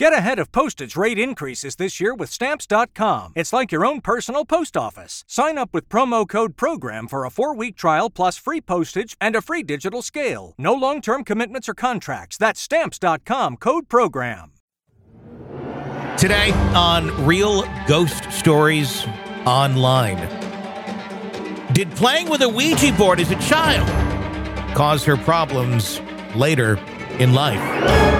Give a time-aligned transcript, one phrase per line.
[0.00, 3.34] Get ahead of postage rate increases this year with Stamps.com.
[3.36, 5.24] It's like your own personal post office.
[5.26, 9.36] Sign up with promo code PROGRAM for a four week trial plus free postage and
[9.36, 10.54] a free digital scale.
[10.56, 12.38] No long term commitments or contracts.
[12.38, 14.52] That's Stamps.com code PROGRAM.
[16.16, 19.06] Today on Real Ghost Stories
[19.44, 20.16] Online.
[21.74, 23.86] Did playing with a Ouija board as a child
[24.74, 26.00] cause her problems
[26.34, 26.78] later
[27.18, 28.19] in life?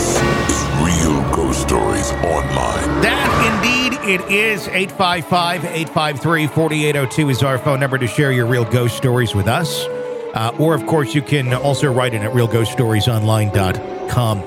[0.00, 3.02] This is Real Ghost Stories Online.
[3.02, 4.66] That indeed it is.
[4.66, 9.84] 855 853 4802 is our phone number to share your real ghost stories with us.
[10.32, 14.42] Uh, or, of course, you can also write in at realghoststoriesonline.com.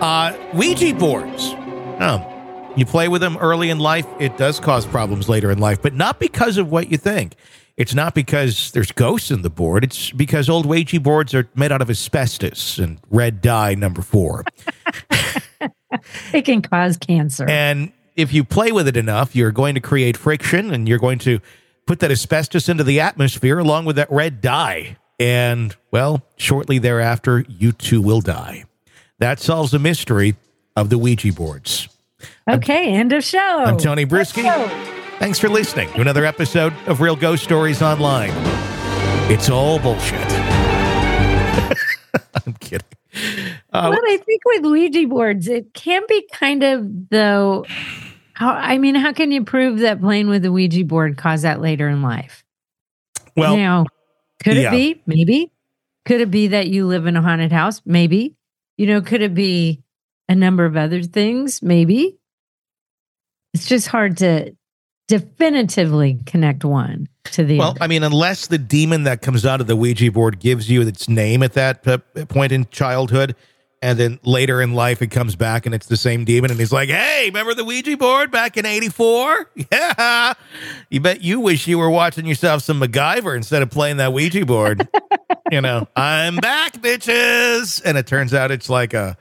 [0.00, 1.54] Uh, Ouija boards.
[2.00, 5.80] Oh, you play with them early in life, it does cause problems later in life,
[5.80, 7.36] but not because of what you think.
[7.76, 9.84] It's not because there's ghosts in the board.
[9.84, 14.44] It's because old Ouija boards are made out of asbestos and red dye number four.
[16.32, 17.48] It can cause cancer.
[17.48, 21.18] And if you play with it enough, you're going to create friction and you're going
[21.20, 21.40] to
[21.86, 24.96] put that asbestos into the atmosphere along with that red dye.
[25.18, 28.64] And, well, shortly thereafter, you too will die.
[29.18, 30.36] That solves the mystery
[30.76, 31.88] of the Ouija boards.
[32.50, 33.38] okay, end of show.
[33.64, 34.42] I'm Tony Brueski.
[35.18, 38.30] Thanks for listening to another episode of Real Ghost Stories Online.
[39.30, 40.20] It's all bullshit.
[42.46, 42.86] I'm kidding.
[43.76, 47.66] Uh, but I think with Ouija boards, it can be kind of though.
[48.34, 51.60] How I mean, how can you prove that playing with a Ouija board caused that
[51.60, 52.44] later in life?
[53.36, 53.86] well, now,
[54.42, 54.68] could yeah.
[54.68, 55.02] it be?
[55.06, 55.52] Maybe.
[56.04, 57.82] Could it be that you live in a haunted house?
[57.84, 58.34] Maybe.
[58.76, 59.82] You know, could it be
[60.28, 61.62] a number of other things?
[61.62, 62.18] Maybe.
[63.54, 64.54] It's just hard to
[65.08, 67.82] definitively connect one to the Well, other.
[67.82, 71.08] I mean, unless the demon that comes out of the Ouija board gives you its
[71.08, 73.34] name at that uh, point in childhood,
[73.82, 76.72] and then later in life it comes back and it's the same demon, and he's
[76.72, 79.50] like, "Hey, remember the Ouija board back in '84?
[79.72, 80.34] Yeah,
[80.90, 84.44] you bet you wish you were watching yourself some MacGyver instead of playing that Ouija
[84.46, 84.88] board.
[85.52, 89.16] you know, I'm back, bitches, and it turns out it's like a."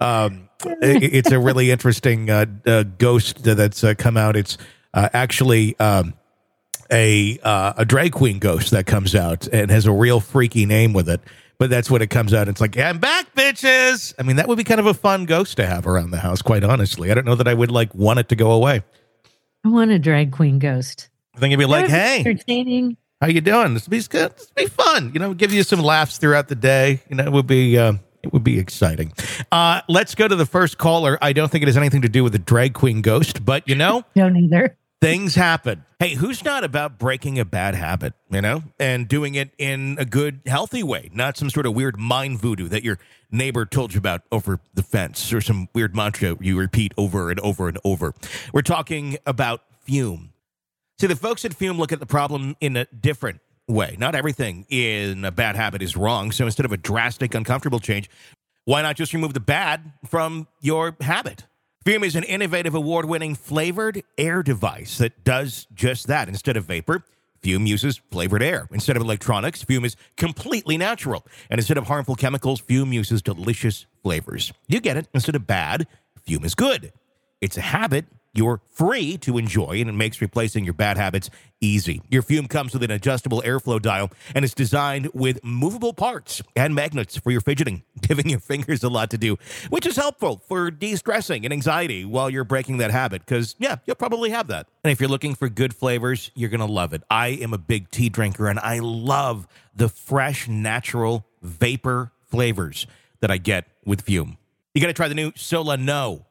[0.00, 4.36] Um, it- it's a really interesting uh, uh, ghost that's uh, come out.
[4.36, 4.58] It's
[4.94, 6.14] uh, actually um,
[6.90, 10.92] a uh, a drag queen ghost that comes out and has a real freaky name
[10.92, 11.20] with it.
[11.58, 12.46] But that's what it comes out.
[12.48, 14.14] It's like I'm back, bitches.
[14.18, 16.40] I mean, that would be kind of a fun ghost to have around the house.
[16.40, 18.82] Quite honestly, I don't know that I would like want it to go away.
[19.64, 21.08] I want a drag queen ghost.
[21.34, 22.96] I think it'd be like, That would be hey, entertaining.
[23.20, 23.74] how you doing?
[23.74, 24.36] This would be good.
[24.36, 25.10] This would be fun.
[25.12, 27.02] You know, give you some laughs throughout the day.
[27.10, 29.12] You know, it would be uh, it would be exciting.
[29.50, 31.18] Uh, let's go to the first caller.
[31.20, 33.74] I don't think it has anything to do with the drag queen ghost, but you
[33.74, 34.04] know.
[34.14, 34.76] Don't either.
[35.00, 35.84] Things happen.
[35.98, 40.04] Hey, who's not about breaking a bad habit, you know, and doing it in a
[40.04, 42.98] good, healthy way, not some sort of weird mind voodoo that your
[43.30, 47.40] neighbor told you about over the fence or some weird mantra you repeat over and
[47.40, 48.14] over and over.
[48.52, 50.32] We're talking about fume.
[51.00, 53.94] See, the folks at Fume look at the problem in a different way.
[54.00, 56.32] Not everything in a bad habit is wrong.
[56.32, 58.10] So instead of a drastic, uncomfortable change,
[58.64, 61.44] why not just remove the bad from your habit?
[61.88, 66.28] Fume is an innovative, award winning flavored air device that does just that.
[66.28, 67.02] Instead of vapor,
[67.40, 68.68] Fume uses flavored air.
[68.70, 71.24] Instead of electronics, Fume is completely natural.
[71.48, 74.52] And instead of harmful chemicals, Fume uses delicious flavors.
[74.66, 75.08] You get it.
[75.14, 75.86] Instead of bad,
[76.26, 76.92] Fume is good.
[77.40, 78.04] It's a habit
[78.34, 81.30] you're free to enjoy, and it makes replacing your bad habits
[81.60, 82.02] easy.
[82.08, 86.74] Your fume comes with an adjustable airflow dial, and it's designed with movable parts and
[86.74, 89.36] magnets for your fidgeting, giving your fingers a lot to do,
[89.70, 93.76] which is helpful for de stressing and anxiety while you're breaking that habit, because, yeah,
[93.86, 94.68] you'll probably have that.
[94.84, 97.02] And if you're looking for good flavors, you're going to love it.
[97.10, 102.86] I am a big tea drinker, and I love the fresh, natural vapor flavors
[103.20, 104.36] that I get with Fume.
[104.74, 106.26] You got to try the new Solano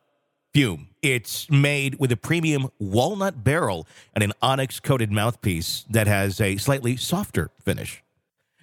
[1.03, 6.57] It's made with a premium walnut barrel and an onyx coated mouthpiece that has a
[6.57, 8.03] slightly softer finish.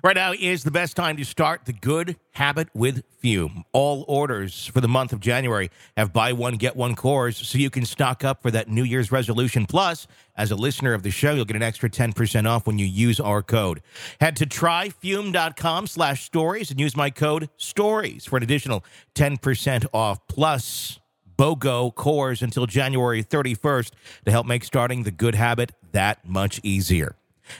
[0.02, 3.64] Right now is the best time to start the good habit with Fume.
[3.72, 7.70] All orders for the month of January have buy one, get one cores so you
[7.70, 9.64] can stock up for that New Year's resolution.
[9.64, 12.86] Plus, as a listener of the show, you'll get an extra 10% off when you
[12.86, 13.82] use our code.
[14.20, 20.26] Head to tryfume.com slash stories and use my code STORIES for an additional 10% off.
[20.26, 20.98] Plus,
[21.36, 23.90] BOGO cores until January 31st
[24.24, 27.16] to help make starting the good habit that much easier.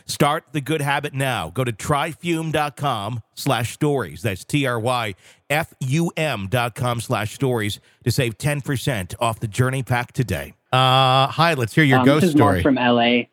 [0.07, 1.51] Start the good habit now.
[1.51, 4.23] Go to tryfume.com slash stories.
[4.23, 10.55] That's T-R-Y-F-U-M dot com slash stories to save 10% off the journey pack today.
[10.73, 12.63] Uh, hi, let's hear your um, ghost this is story.
[12.63, 13.25] Mark from LA.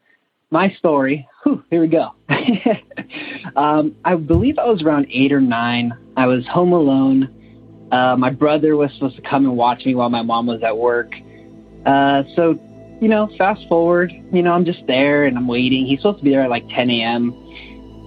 [0.50, 1.28] My story.
[1.44, 2.14] Whew, here we go.
[3.56, 5.94] um, I believe I was around eight or nine.
[6.18, 7.34] I was home alone.
[7.92, 10.78] Uh, my brother was supposed to come and watch me while my mom was at
[10.78, 11.14] work.
[11.86, 12.58] Uh, so,
[13.02, 15.86] you know, fast forward, you know, I'm just there and I'm waiting.
[15.86, 17.34] He's supposed to be there at like 10 a.m.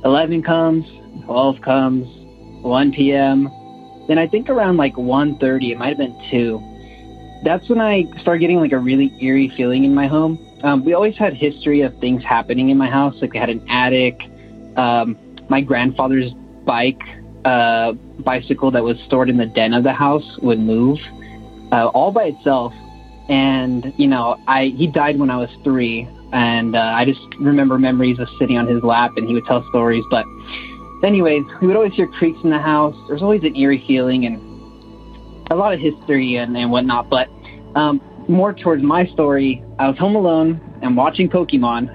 [0.05, 0.87] 11 comes,
[1.25, 2.07] 12 comes,
[2.63, 3.51] 1 p.m.
[4.09, 7.43] Then I think around like 1.30, it might have been 2.
[7.45, 10.39] That's when I started getting like a really eerie feeling in my home.
[10.63, 13.15] Um, we always had history of things happening in my house.
[13.21, 14.19] Like we had an attic.
[14.77, 15.19] Um,
[15.51, 16.33] my grandfather's
[16.65, 17.03] bike
[17.45, 20.99] uh, bicycle that was stored in the den of the house would move
[21.73, 22.73] uh, all by itself.
[23.29, 27.79] And you know, I he died when I was three, and uh, I just remember
[27.79, 30.05] memories of sitting on his lap, and he would tell stories.
[30.11, 30.27] But,
[31.03, 32.97] anyways, we would always hear creaks in the house.
[33.09, 34.39] There's always an eerie feeling and
[35.51, 37.09] a lot of history and, and whatnot.
[37.09, 37.29] But
[37.77, 41.89] um, more towards my story, I was home alone and watching Pokemon.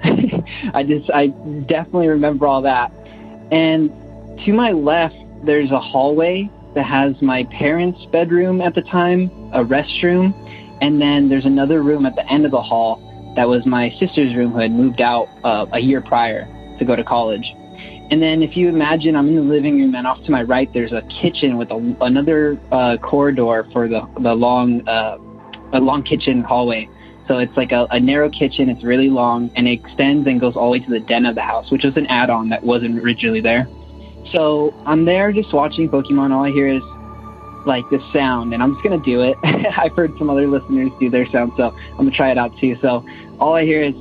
[0.74, 1.28] I just I
[1.68, 2.90] definitely remember all that.
[3.52, 3.90] And
[4.44, 9.64] to my left, there's a hallway that has my parents' bedroom at the time, a
[9.64, 10.34] restroom,
[10.80, 14.34] and then there's another room at the end of the hall that was my sister's
[14.34, 16.46] room who had moved out uh, a year prior
[16.78, 17.44] to go to college.
[18.10, 20.68] And then if you imagine I'm in the living room and off to my right
[20.74, 25.16] there's a kitchen with a, another uh, corridor for the the long uh,
[25.72, 26.88] a long kitchen hallway.
[27.28, 28.68] So it's like a, a narrow kitchen.
[28.68, 31.36] It's really long and it extends and goes all the way to the den of
[31.36, 33.68] the house, which was an add-on that wasn't originally there.
[34.32, 36.32] So I'm there just watching Pokemon.
[36.32, 36.82] All I hear is
[37.66, 39.36] like this sound, and I'm just gonna do it.
[39.44, 42.76] I've heard some other listeners do their sound, so I'm gonna try it out too.
[42.80, 43.04] So
[43.38, 43.94] all I hear is,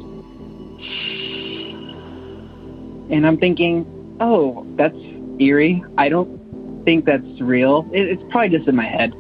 [3.12, 3.86] and I'm thinking,
[4.20, 4.96] oh, that's
[5.40, 5.84] eerie.
[5.98, 7.90] I don't think that's real.
[7.92, 9.12] It, it's probably just in my head.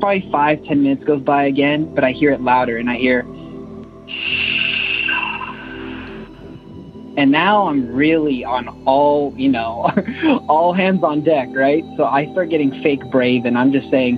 [0.00, 3.24] Probably five, ten minutes goes by again, but I hear it louder, and I hear.
[7.22, 9.88] And now I'm really on all, you know,
[10.48, 11.84] all hands on deck, right?
[11.96, 14.16] So I start getting fake brave and I'm just saying,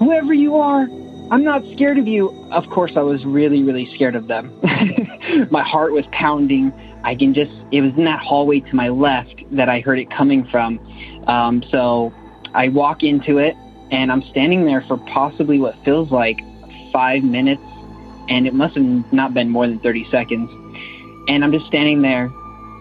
[0.00, 0.88] whoever you are,
[1.30, 2.30] I'm not scared of you.
[2.50, 4.52] Of course, I was really, really scared of them.
[5.52, 6.72] my heart was pounding.
[7.04, 10.10] I can just, it was in that hallway to my left that I heard it
[10.10, 10.80] coming from.
[11.28, 12.12] Um, so
[12.52, 13.54] I walk into it
[13.92, 16.40] and I'm standing there for possibly what feels like
[16.92, 17.62] five minutes.
[18.28, 20.50] And it must have not been more than 30 seconds
[21.28, 22.32] and I'm just standing there,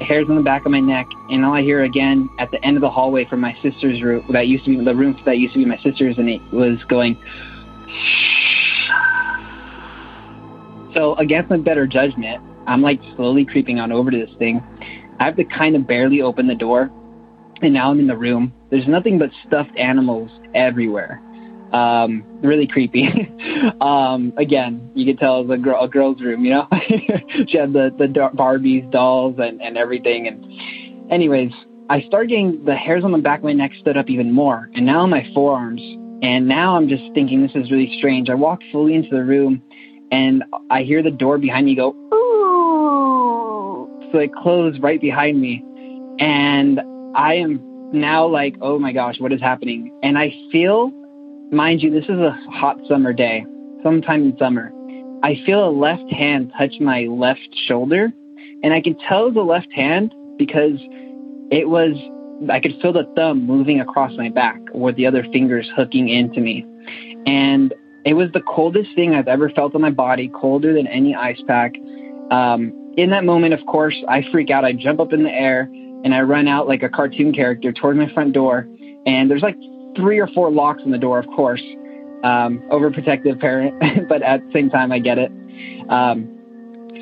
[0.02, 2.78] hairs on the back of my neck, and all I hear again at the end
[2.78, 5.54] of the hallway from my sister's room that used to be the room that used
[5.54, 7.18] to be my sister's, and it was going.
[10.94, 14.64] So against my better judgment, I'm like slowly creeping on over to this thing.
[15.20, 16.90] I have to kind of barely open the door,
[17.62, 18.52] and now I'm in the room.
[18.72, 21.22] There's nothing but stuffed animals everywhere.
[21.74, 23.08] Um, really creepy.
[23.82, 26.68] um, again, you could tell it was a, girl, a girl's room, you know?
[27.48, 30.28] she had the, the Barbies, dolls, and, and everything.
[30.28, 31.52] And, anyways,
[31.90, 34.70] I started getting the hairs on the back of my neck stood up even more,
[34.76, 35.82] and now my forearms.
[36.22, 38.30] And now I'm just thinking this is really strange.
[38.30, 39.62] I walk fully into the room,
[40.12, 42.38] and I hear the door behind me go, Ooh!
[44.12, 45.64] so it closed right behind me.
[46.20, 46.82] And
[47.16, 47.60] I am
[47.94, 49.98] now like, oh my gosh, what is happening?
[50.04, 50.92] And I feel
[51.52, 53.46] Mind you, this is a hot summer day,
[53.82, 54.70] sometime in summer.
[55.24, 58.12] I feel a left hand touch my left shoulder,
[58.64, 60.78] and I can tell the left hand because
[61.50, 61.96] it was,
[62.52, 66.42] I could feel the thumb moving across my back or the other fingers hooking into
[66.42, 66.66] me.
[67.26, 67.74] And
[68.06, 71.42] it was the coldest thing I've ever felt on my body, colder than any ice
[71.48, 71.76] pack.
[72.30, 74.66] Um, in that moment, of course, I freak out.
[74.66, 75.62] I jump up in the air
[76.04, 78.68] and I run out like a cartoon character toward my front door.
[79.06, 79.56] And there's like
[79.98, 81.62] three or four locks on the door, of course.
[82.24, 83.76] Um, overprotective parent,
[84.10, 85.32] but at the same time, I get it.
[85.90, 86.34] Um,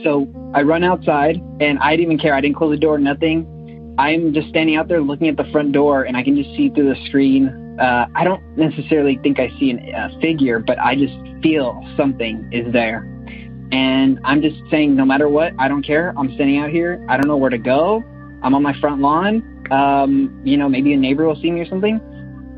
[0.03, 2.33] so I run outside, and I didn't even care.
[2.33, 3.95] I didn't close the door, nothing.
[3.97, 6.69] I'm just standing out there looking at the front door, and I can just see
[6.69, 7.77] through the screen.
[7.79, 12.49] Uh, I don't necessarily think I see a uh, figure, but I just feel something
[12.51, 13.09] is there.
[13.71, 16.13] And I'm just saying, no matter what, I don't care.
[16.17, 17.03] I'm standing out here.
[17.09, 18.03] I don't know where to go.
[18.43, 19.67] I'm on my front lawn.
[19.71, 21.99] Um, you know, maybe a neighbor will see me or something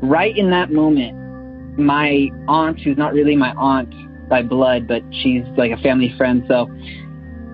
[0.02, 3.92] right in that moment, my aunt, who's not really my aunt
[4.28, 6.44] by blood, but she's like a family friend.
[6.48, 6.68] So,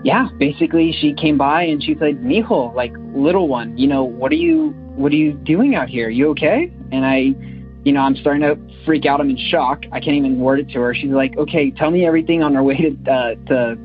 [0.02, 4.32] yeah, basically, she came by and she said, "Mijo, like little one, you know, what
[4.32, 6.08] are you, what are you doing out here?
[6.08, 7.34] You okay?" And I,
[7.84, 9.20] you know, I'm starting to freak out.
[9.20, 9.84] I'm in shock.
[9.92, 10.94] I can't even word it to her.
[10.94, 13.76] She's like, "Okay, tell me everything on our way to uh, to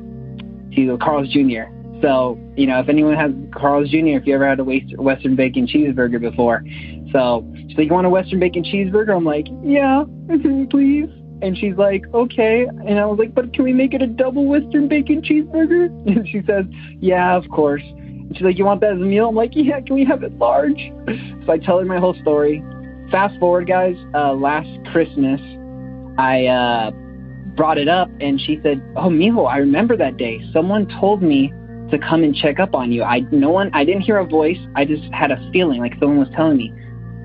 [0.76, 4.60] to Carl's Jr." So you know, if anyone has Carl's Jr., if you ever had
[4.60, 6.62] a Western bacon cheeseburger before.
[7.12, 9.16] So she's like, you want a Western bacon cheeseburger?
[9.16, 10.04] I'm like, yeah,
[10.70, 11.08] please.
[11.42, 12.66] And she's like, okay.
[12.86, 15.88] And I was like, but can we make it a double Western bacon cheeseburger?
[16.06, 16.66] And she says,
[17.00, 17.82] yeah, of course.
[17.82, 19.28] And she's like, you want that as a meal?
[19.28, 20.80] I'm like, yeah, can we have it large?
[21.46, 22.62] So I tell her my whole story.
[23.10, 25.40] Fast forward, guys, uh, last Christmas,
[26.18, 26.90] I uh,
[27.56, 30.38] brought it up and she said, oh, Mijo, I remember that day.
[30.52, 31.52] Someone told me
[31.90, 33.02] to come and check up on you.
[33.02, 34.58] I no one I didn't hear a voice.
[34.76, 36.72] I just had a feeling like someone was telling me,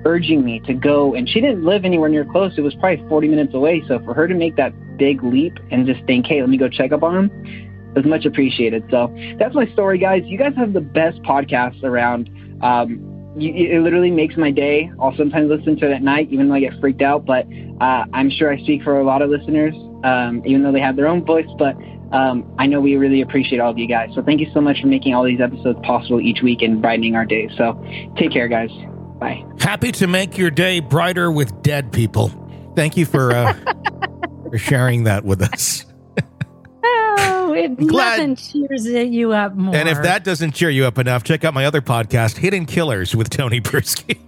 [0.06, 2.52] urging me to go and she didn't live anywhere near close.
[2.56, 3.82] It was probably 40 minutes away.
[3.88, 6.68] So for her to make that big leap and just think, "Hey, let me go
[6.68, 8.84] check up on him." was much appreciated.
[8.90, 10.22] So that's my story, guys.
[10.26, 12.30] You guys have the best podcasts around.
[12.62, 14.90] Um, you, it literally makes my day.
[15.00, 17.24] I'll sometimes listen to it at night, even though I get freaked out.
[17.24, 17.46] But
[17.80, 20.96] uh, I'm sure I speak for a lot of listeners, um, even though they have
[20.96, 21.48] their own voice.
[21.58, 21.74] But
[22.12, 24.10] um, I know we really appreciate all of you guys.
[24.14, 27.16] So thank you so much for making all these episodes possible each week and brightening
[27.16, 27.50] our days.
[27.56, 27.82] So
[28.16, 28.70] take care, guys.
[29.18, 29.44] Bye.
[29.58, 32.30] Happy to make your day brighter with dead people.
[32.76, 33.54] Thank you for uh,
[34.50, 35.86] for sharing that with us.
[36.84, 38.18] Oh, it, Glad.
[38.18, 39.74] nothing cheers you up more.
[39.74, 43.14] And if that doesn't cheer you up enough, check out my other podcast, Hidden Killers
[43.16, 44.18] with Tony Brueski.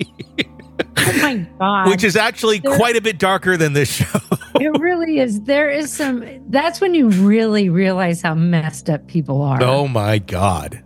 [0.96, 1.88] oh my god!
[1.88, 4.18] Which is actually there, quite a bit darker than this show.
[4.54, 5.42] it really is.
[5.42, 6.24] There is some.
[6.48, 9.62] That's when you really realize how messed up people are.
[9.62, 10.82] Oh my god!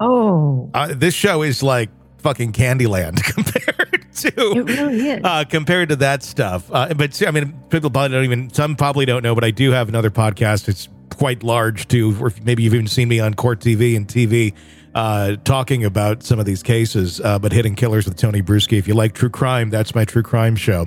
[0.00, 1.90] Oh, uh, this show is like
[2.24, 5.20] fucking Candyland compared to it really is.
[5.22, 6.70] Uh, compared to that stuff.
[6.72, 8.50] Uh, but I mean, people probably don't even.
[8.50, 10.68] Some probably don't know, but I do have another podcast.
[10.68, 12.16] It's quite large too.
[12.18, 14.54] Or maybe you've even seen me on Court TV and TV
[14.94, 17.20] uh, talking about some of these cases.
[17.20, 18.78] Uh, but Hidden Killers with Tony Brueski.
[18.78, 20.86] If you like true crime, that's my true crime show.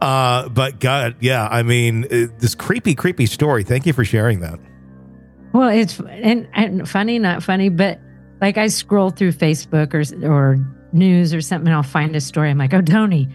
[0.00, 3.62] Uh, but God, yeah, I mean, uh, this creepy, creepy story.
[3.62, 4.58] Thank you for sharing that.
[5.52, 8.00] Well, it's and, and funny, not funny, but
[8.40, 12.50] like I scroll through Facebook or or news or something, I'll find a story.
[12.50, 13.28] I'm like, oh, Tony,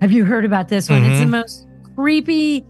[0.00, 1.02] have you heard about this one?
[1.02, 1.10] Mm-hmm.
[1.10, 1.30] It's the mm-hmm.
[1.32, 2.64] most creepy,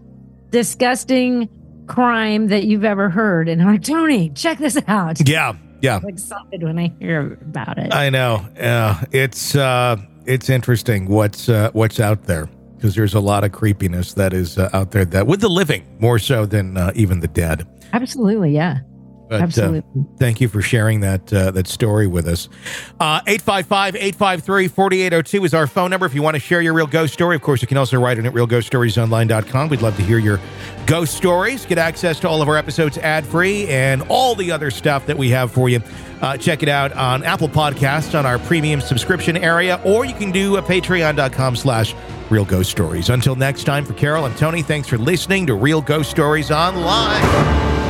[0.49, 1.49] disgusting
[1.87, 3.49] crime that you've ever heard.
[3.49, 5.27] And I'm like, Tony, check this out.
[5.27, 5.53] Yeah.
[5.81, 5.97] Yeah.
[5.97, 7.93] I'm excited when I hear about it.
[7.93, 8.45] I know.
[8.55, 9.03] Yeah.
[9.11, 14.13] It's uh it's interesting what's uh what's out there because there's a lot of creepiness
[14.13, 17.27] that is uh, out there that with the living more so than uh, even the
[17.27, 17.67] dead.
[17.91, 18.79] Absolutely, yeah.
[19.29, 19.79] But, uh, Absolutely.
[19.79, 22.49] Uh, thank you for sharing that uh, that story with us.
[22.99, 26.07] Uh, 855 853 4802 is our phone number.
[26.07, 28.17] If you want to share your real ghost story, of course, you can also write
[28.17, 29.69] it at realghoststoriesonline.com.
[29.69, 30.39] We'd love to hear your
[30.87, 31.65] ghost stories.
[31.67, 35.17] Get access to all of our episodes ad free and all the other stuff that
[35.17, 35.81] we have for you.
[36.21, 40.31] Uh, check it out on Apple Podcasts on our premium subscription area, or you can
[40.31, 41.93] do a patreon.com slash
[42.31, 43.09] real ghost stories.
[43.09, 47.88] Until next time, for Carol and Tony, thanks for listening to Real Ghost Stories Online.